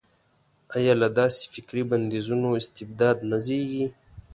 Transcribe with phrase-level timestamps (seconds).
[0.77, 3.85] ایا له داسې فکري بندیزونو استبداد نه زېږي.